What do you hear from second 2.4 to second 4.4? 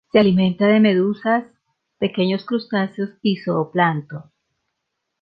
crustáceos y zooplancton.